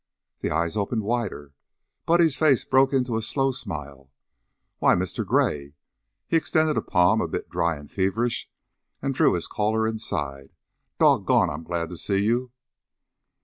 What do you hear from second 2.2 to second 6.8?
face broke into a slow smile. "Why, Mr. Gray!" He extended